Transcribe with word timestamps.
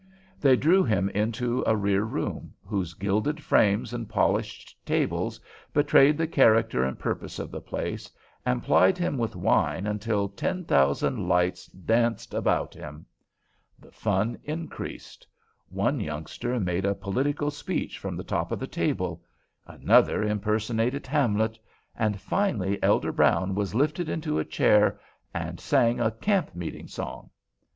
They 0.39 0.55
drew 0.55 0.83
him 0.83 1.09
into 1.09 1.63
a 1.67 1.75
rear 1.75 2.03
room, 2.03 2.55
whose 2.65 2.95
gilded 2.95 3.39
frames 3.39 3.93
and 3.93 4.09
polished 4.09 4.75
tables 4.83 5.39
betrayed 5.73 6.17
the 6.17 6.25
character 6.25 6.83
and 6.83 6.97
purpose 6.97 7.37
of 7.37 7.51
the 7.51 7.61
place, 7.61 8.09
and 8.43 8.63
plied 8.63 8.97
him 8.97 9.19
with 9.19 9.35
wine 9.35 9.85
until 9.85 10.27
ten 10.27 10.65
thousand 10.65 11.27
lights 11.29 11.67
danced 11.67 12.33
about 12.33 12.73
him. 12.73 13.05
The 13.77 13.91
fun 13.91 14.39
increased. 14.43 15.27
One 15.69 15.99
youngster 15.99 16.59
made 16.59 16.83
a 16.83 16.95
political 16.95 17.51
speech 17.51 17.99
from 17.99 18.15
the 18.17 18.23
top 18.23 18.51
of 18.51 18.57
the 18.57 18.65
table; 18.65 19.23
another 19.67 20.23
impersonated 20.23 21.05
Hamlet; 21.05 21.59
and 21.95 22.19
finally 22.19 22.81
Elder 22.81 23.11
Brown 23.11 23.53
was 23.53 23.75
lifted 23.75 24.09
into 24.09 24.39
a 24.39 24.45
chair, 24.45 24.99
and 25.31 25.59
sang 25.59 25.99
a 25.99 26.09
camp 26.09 26.55
meeting 26.55 26.87
song. 26.87 27.29